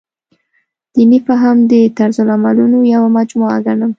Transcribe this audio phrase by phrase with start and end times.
[0.93, 3.89] دیني فهم د طرزالعملونو یوه مجموعه ګڼم.